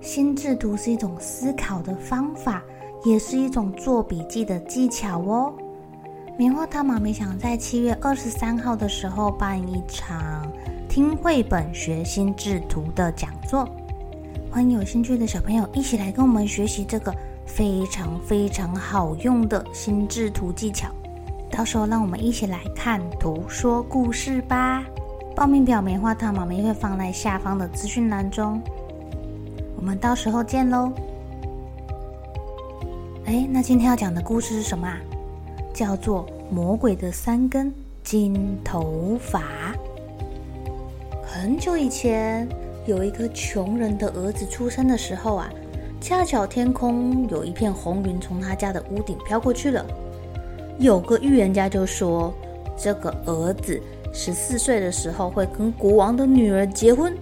[0.00, 2.62] 心智图是一种思考的方法，
[3.04, 5.52] 也是一种做笔记的技巧哦。
[6.38, 10.50] 棉花糖妈咪想在七月二十三号的时候办一场
[10.88, 13.68] 听绘本学心智图的讲座，
[14.50, 20.88] 欢迎有兴趣的小朋友一起来跟我们学习这个非常非常好用的心智图技巧。
[21.50, 24.82] 到时候让我们一起来看图说故事吧。
[25.36, 28.62] 报名表棉花糖妈咪会放在下方的资讯栏中。
[29.80, 30.92] 我们到时候见喽！
[33.24, 35.00] 哎，那今天要讲的故事是什么啊？
[35.72, 37.72] 叫做《魔鬼的三根
[38.04, 39.40] 金头发》。
[41.24, 42.46] 很久以前，
[42.84, 45.50] 有一个穷人的儿子出生的时候啊，
[45.98, 49.82] 恰巧天空有一片红云从他家的屋顶飘过去了。
[50.78, 52.34] 有个预言家就说，
[52.76, 53.80] 这个儿子
[54.12, 57.16] 十四岁的时候会跟国王的女儿结婚。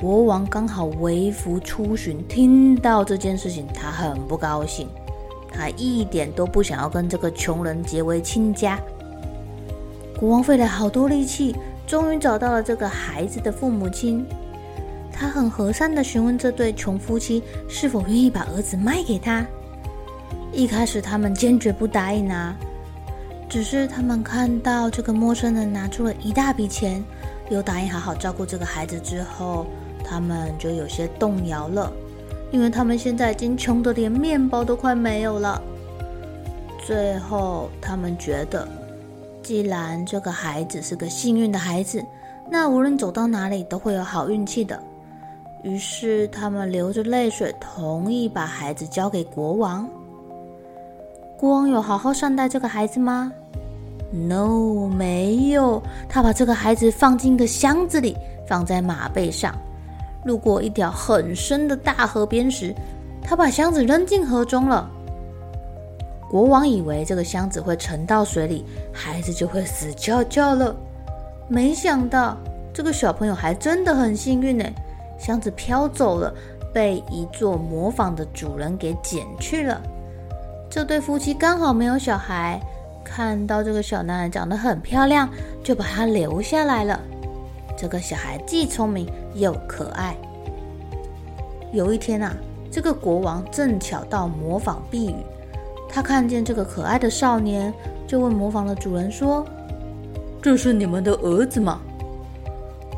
[0.00, 4.88] 国王刚好微服出巡，听到这件事情，他很不高兴，
[5.50, 8.78] 他一点都不想要跟这个穷人结为亲家。
[10.18, 11.54] 国王费了好多力气，
[11.86, 14.26] 终于找到了这个孩子的父母亲。
[15.12, 19.46] 他很和善地询问这对穷夫妻是否愿意把儿子卖给他。
[20.52, 22.54] 一开始他们坚决不答应啊，
[23.48, 27.02] 只是他们看到这个陌生人拿出了一大笔钱，
[27.48, 29.64] 又答应好好照顾这个孩子之后。
[30.04, 31.92] 他们就有些动摇了，
[32.52, 35.60] 因为他们现在已经穷得连面包都快没有了。
[36.86, 38.68] 最后，他们觉得，
[39.42, 42.04] 既然这个孩子是个幸运的孩子，
[42.50, 44.78] 那无论走到哪里都会有好运气的。
[45.62, 49.88] 于是，他们流着泪水同意把孩子交给国王。
[51.38, 53.32] 国王有好好善待这个孩子吗
[54.12, 55.82] ？No，没有。
[56.06, 58.14] 他把这个孩子放进一个箱子里，
[58.46, 59.54] 放在马背上。
[60.24, 62.74] 路过一条很深的大河边时，
[63.22, 64.90] 他把箱子扔进河中了。
[66.30, 70.74] 国王以为这个箱子会沉到水里，孩子就会死翘翘了。
[71.46, 72.36] 没想到
[72.72, 74.64] 这个小朋友还真的很幸运呢，
[75.18, 76.34] 箱子飘走了，
[76.72, 79.80] 被一座磨坊的主人给捡去了。
[80.68, 82.60] 这对夫妻刚好没有小孩，
[83.04, 85.28] 看到这个小男孩长得很漂亮，
[85.62, 86.98] 就把他留下来了。
[87.84, 90.16] 这个小孩既聪明又可爱。
[91.70, 92.34] 有一天啊，
[92.70, 95.16] 这个国王正巧到磨坊避雨，
[95.86, 97.70] 他看见这个可爱的少年，
[98.06, 99.46] 就问磨坊的主人说
[100.40, 101.78] ：“这是你们的儿子吗？”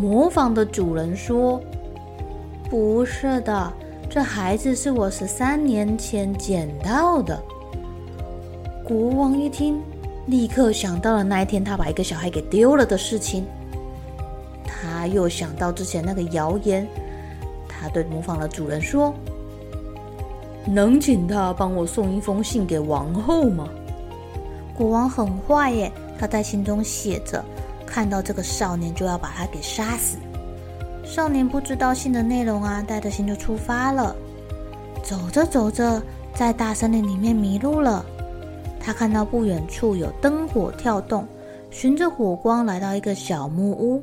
[0.00, 1.60] 磨坊的主人说
[2.70, 3.70] ：“不是的，
[4.08, 7.38] 这孩子是我十三年前捡到的。”
[8.82, 9.78] 国王一听，
[10.24, 13.44] 立刻想到了那一天他把一个小孩给丢了的事情。
[15.00, 16.86] 他又想到之前那个谣言，
[17.66, 19.14] 他对模仿的主人说
[20.68, 23.66] ：“能请他帮我送一封信给王后吗？”
[24.76, 27.42] 国王很坏耶，他在信中写着
[27.86, 30.18] ：“看到这个少年就要把他给杀死。”
[31.02, 34.14] 少年不知道信的内容啊，带着信就出发了。
[35.02, 36.02] 走着走着，
[36.34, 38.04] 在大森林里面迷路了。
[38.78, 41.26] 他看到不远处有灯火跳动，
[41.70, 44.02] 循着火光来到一个小木屋。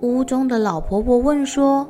[0.00, 1.86] 屋中的老婆婆问说：“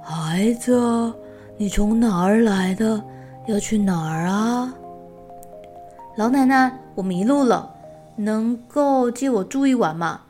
[0.00, 1.12] 孩子，
[1.56, 3.02] 你从哪儿来的？
[3.46, 4.72] 要去哪儿啊？”
[6.16, 7.68] 老奶奶，我迷路了，
[8.16, 10.20] 能够借我住一晚吗？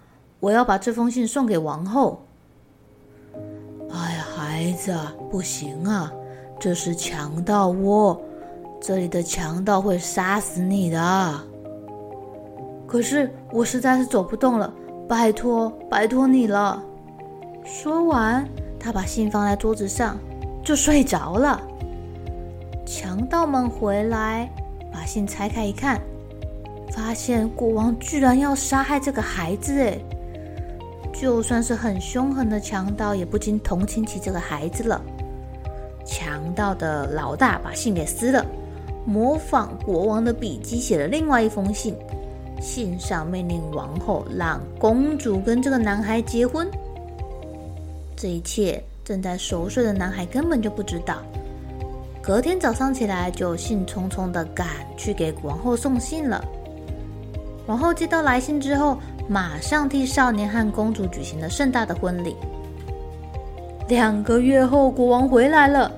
[0.41, 2.25] 我要把这封信送给王后。
[3.91, 4.97] 哎呀，孩子，
[5.31, 6.11] 不行啊，
[6.59, 8.19] 这是强盗窝，
[8.81, 11.35] 这里的强盗会杀死你的。
[12.87, 14.73] 可是我实在是走不动了，
[15.09, 16.83] 拜托，拜托你了。
[17.65, 18.47] 说完，
[18.79, 20.19] 他把信放在桌子上，
[20.63, 21.61] 就睡着了。
[22.87, 24.51] 强盗们回来，
[24.93, 26.01] 把信拆开一看，
[26.91, 29.79] 发现国王居然要杀害这个孩子！
[29.81, 29.99] 哎，
[31.13, 35.01] 就算是很凶狠的强盗，也不禁同情起这个孩子了。
[36.05, 38.45] 强盗的老大把信给撕了，
[39.07, 41.95] 模仿国王的笔迹写了另外一封信。
[42.61, 46.69] 信上命令王后让公主跟这个男孩结婚。
[48.17, 51.19] 这一切正在熟睡的男孩根本就不知道。
[52.23, 54.67] 隔天早上起来，就兴冲冲地赶
[54.97, 56.43] 去给王后送信了。
[57.67, 58.97] 王后接到来信之后，
[59.29, 62.35] 马上替少年和公主举行了盛大的婚礼。
[63.89, 65.93] 两个月后，国王回来了，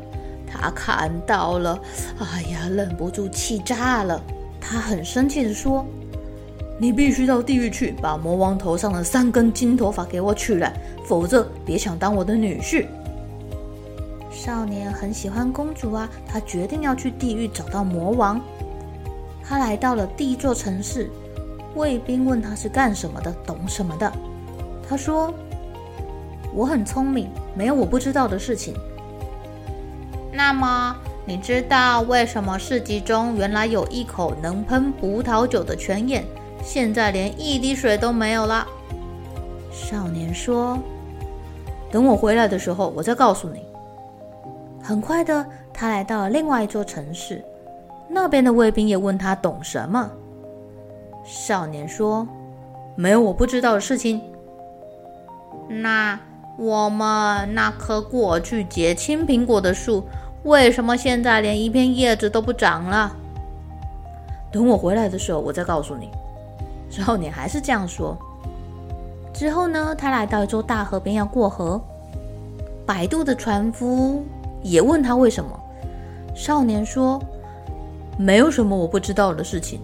[0.47, 1.79] 他看到了，
[2.19, 4.21] 哎呀，忍不住气炸了。
[4.61, 5.87] 他很生气地说。
[6.79, 10.73] 你必须到地狱去，把魔王头上的三根金头发给我取来，
[11.07, 12.87] 否则别想当我的女婿。
[14.31, 18.41] 少年很喜欢公主啊，他决定要去地狱找到魔王。
[19.43, 21.11] 他来到了第一座城市，
[21.75, 24.13] 卫兵问他是干什么的，懂什么的。
[24.89, 25.33] 他说
[26.53, 28.75] ：“我很聪明，没有我不知道的事情。”
[30.31, 30.95] 那么，
[31.25, 36.23] 你知道为什么市集中原来有一口能喷葡萄酒的泉眼？
[36.67, 38.67] 现在连一滴水都没有了。
[39.71, 40.77] 少年说
[41.93, 43.65] ：“等我回来的时候，我再告诉你。”
[44.83, 47.41] 很快的，他来到了另外一座城市，
[48.11, 50.11] 那边的卫兵也问他懂什么。
[51.25, 52.27] 少年说
[52.97, 54.21] ：“没有我不知道的事情。”
[55.71, 56.19] 那
[56.59, 60.03] 我们那棵过去结青苹果的树，
[60.43, 63.15] 为什么现在连一片叶子都不长了？
[64.51, 66.11] 等我回来的时候，我再告诉你。
[67.05, 68.17] 少年还是这样说。
[69.33, 71.81] 之后呢，他来到一座大河边要过河，
[72.87, 74.25] 摆渡的船夫
[74.63, 75.51] 也问他为什么。
[76.35, 77.21] 少年说
[78.19, 79.81] ：“没有什么我不知道的事情。”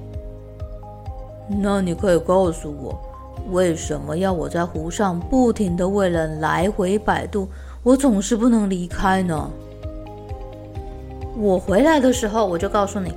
[1.48, 2.98] 那你可以告诉我，
[3.50, 7.46] 为什么要我在湖上不停的为人来回摆渡？
[7.82, 9.50] 我总是不能离开呢？
[11.36, 13.12] 我回来的时候，我就告诉你。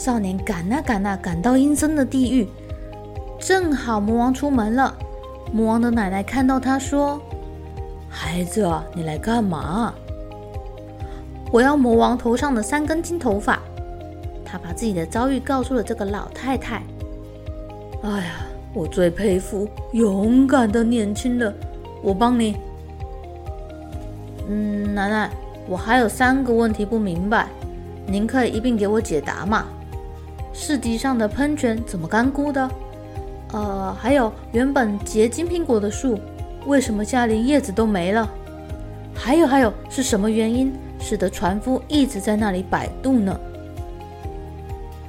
[0.00, 2.48] 少年赶啊赶啊，赶到阴森的地狱，
[3.38, 4.96] 正好魔王出门了。
[5.52, 7.20] 魔王的奶奶看到他说
[8.08, 9.92] ：“孩子啊，你来干嘛？”
[11.52, 13.60] 我要魔王头上的三根金头发。
[14.42, 16.82] 他把自己的遭遇告诉了这个老太太。
[18.02, 21.54] 哎呀，我最佩服勇敢的年轻人，
[22.02, 22.56] 我帮你。
[24.48, 25.30] 嗯，奶奶，
[25.68, 27.48] 我还有三个问题不明白，
[28.06, 29.66] 您可以一并给我解答吗？
[30.52, 32.70] 市集上的喷泉怎么干枯的？
[33.52, 36.18] 呃，还有原本结金苹果的树，
[36.66, 38.28] 为什么现在连叶子都没了？
[39.14, 43.38] 还有还有，是什么原因使得船夫一直在那里摆渡呢？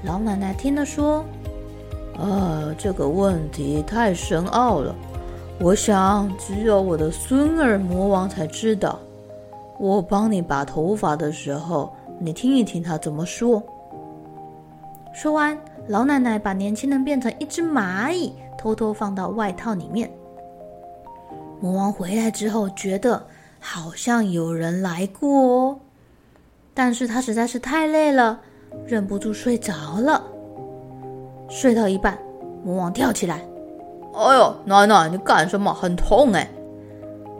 [0.04, 1.24] 老奶奶听了说
[2.18, 4.96] ：“啊，这个问题太深奥了，
[5.60, 9.00] 我想只有我的孙儿魔王才知道。
[9.80, 13.62] 我帮你拔头发的时候，你听一听他怎么说。”
[15.14, 20.10] 说完，老奶奶把年轻人变成一只蚂蚁，偷偷放到外套里面。
[21.60, 23.22] 魔王回来之后，觉得
[23.60, 25.80] 好像有人来过哦，
[26.74, 28.40] 但是他实在是太累了，
[28.86, 30.24] 忍不住睡着了。
[31.50, 32.18] 睡到一半，
[32.64, 33.42] 魔王跳起来
[34.16, 35.74] ：“哎呦，奶奶，你干什么？
[35.74, 36.50] 很痛哎！”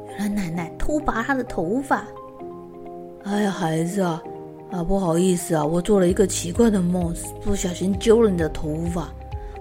[0.10, 2.06] 原来奶奶偷拔他的头发。
[3.24, 4.22] 哎呀，孩子啊！
[4.72, 7.14] 啊，不好意思啊，我做了一个奇怪的梦，
[7.44, 9.10] 不小心揪了你的头发。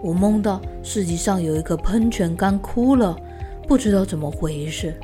[0.02, 3.16] 我梦到世界上有一个喷泉干枯了，
[3.66, 4.94] 不知道怎么回事。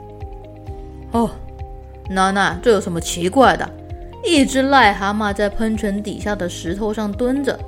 [1.10, 1.28] 哦，
[2.08, 3.68] 奶奶，这有什么奇怪的？
[4.24, 7.58] 一只癞蛤蟆在喷泉底下的石头上蹲着，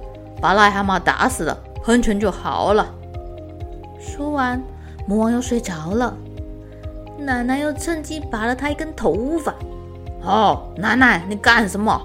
[0.40, 2.94] 把癞蛤蟆打死了，喷泉就好了。
[4.00, 4.62] 说完，
[5.06, 6.16] 魔王又睡着了。
[7.18, 9.52] 奶奶又趁机拔了他一根头发。
[10.22, 12.00] 哦，奶奶，你干什么？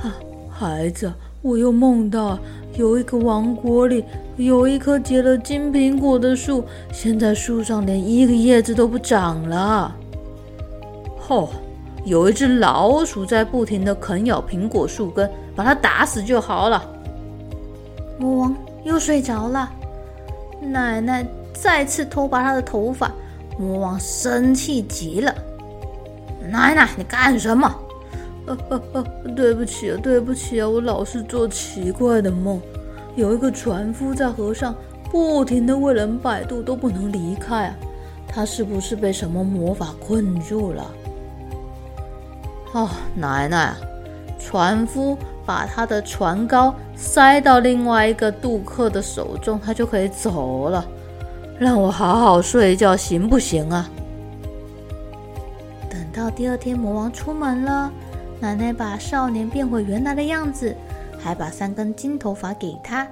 [0.00, 0.14] 啊，
[0.50, 2.38] 孩子，我又梦到
[2.76, 4.04] 有一个王国里
[4.36, 9.94] 有一棵结了金苹果的树，现在树上连一个叶子都不长了。
[11.28, 11.48] 哦，
[12.04, 16.84] 有一只老鼠在不停的啃咬苹果树根，把它打死就好了。
[18.18, 19.70] 魔王又睡着了，
[20.60, 23.10] 奶奶再次偷拔他的头发，
[23.58, 25.34] 魔王生气极了。
[26.50, 27.72] 奶奶，你干什么？
[29.36, 32.60] 对不起啊，对不起啊，我老是做奇怪的梦。
[33.14, 34.74] 有一个船夫在河上
[35.10, 37.74] 不停地为人摆渡，都不能离开啊。
[38.26, 40.90] 他是不是被什么魔法困住了？
[42.72, 43.74] 哦，奶奶，
[44.38, 50.84] 船夫把他的船篙塞到另外一个渡客的手中，他就可以走了。
[51.58, 53.88] 让我好好睡一觉行不行啊？
[55.90, 57.92] 等到第二天，魔王出门了，
[58.42, 60.74] 奶奶把少年变回原来的样子，
[61.16, 63.06] 还把三根金头发给他。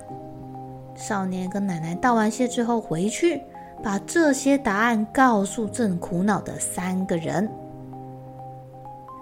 [0.97, 3.41] 少年跟奶奶道完谢之后回去，
[3.81, 7.49] 把这些答案告诉正苦恼的三个人。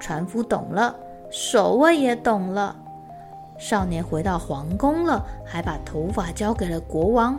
[0.01, 0.97] 船夫懂了，
[1.31, 2.75] 守卫也懂了。
[3.59, 7.39] 少年回到皇宫了，还把头发交给了国王。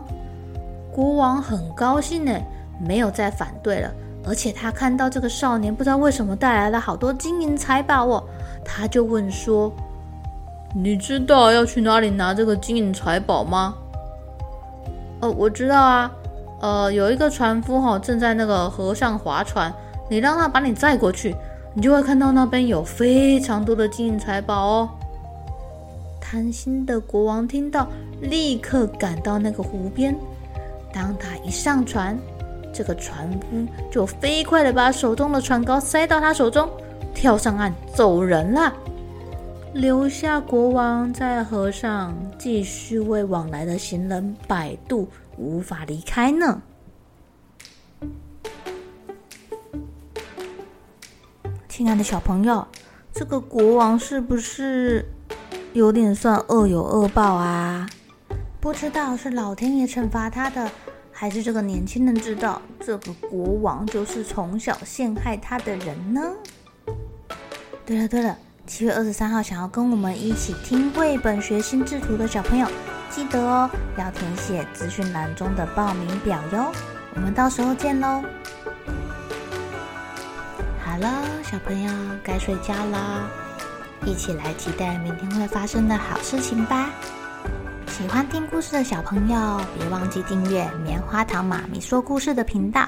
[0.93, 2.39] 国王很高兴呢，
[2.79, 3.91] 没有再反对了。
[4.23, 8.23] 而且他看到这个少年，不知道为什么带来了好多金银财宝哦，
[8.71, 9.73] 他就问说
[10.75, 13.73] ：“你知道要去哪里拿这个金银财宝吗
[15.21, 16.11] ？”“哦，我知道啊，
[16.61, 19.73] 呃，有一个船夫哈，正在那个河上划船，
[20.07, 21.35] 你让他把你载过去。”
[21.75, 24.89] 你就会看到那边有非常多的金银财宝哦。
[26.19, 27.87] 贪心的国王听到，
[28.21, 30.15] 立刻赶到那个湖边。
[30.91, 32.17] 当他一上船，
[32.73, 36.67] 这个船夫就飞快的把手中的船篙塞到他手中，
[37.19, 38.73] 跳上岸走人了，
[39.73, 46.61] 留下国王在河上继续为往来的行人摆渡，无法离开呢。
[51.67, 52.65] 亲爱的小朋友，
[53.11, 55.03] 这个国王是不是
[55.73, 57.89] 有点算恶有恶报啊？
[58.61, 60.71] 不知道是老天爷惩罚他的，
[61.11, 66.21] 还是这个年轻人知道这个国王就是从小陷害他的人呢？
[67.89, 72.67] 对了对了，七月二十三号想要跟我们一起听绘本学心智图的小朋友，
[73.09, 73.67] 记得哦，
[73.97, 76.71] 要填写资讯栏中的报名表哟。
[77.15, 78.23] 我们到时候见喽。
[80.85, 81.91] 好了，小朋友
[82.23, 83.27] 该睡觉啦，
[84.05, 86.91] 一起来期待明天会发生的好事情吧。
[87.87, 92.87] 喜欢听故事的小朋友，别忘记订阅棉花糖妈咪说故事的频道。